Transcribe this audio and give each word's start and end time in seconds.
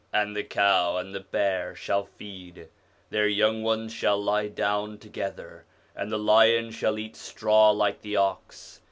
And 0.11 0.35
the 0.35 0.41
cow 0.43 0.97
and 0.97 1.13
the 1.13 1.19
bear 1.19 1.75
shall 1.75 2.05
feed; 2.05 2.69
their 3.11 3.27
young 3.27 3.61
ones 3.61 3.93
shall 3.93 4.19
lie 4.19 4.47
down 4.47 4.97
together: 4.97 5.63
and 5.95 6.11
the 6.11 6.17
lion 6.17 6.71
shall 6.71 6.97
eat 6.97 7.15
straw 7.15 7.69
like 7.69 8.01
the 8.01 8.15
ox. 8.15 8.79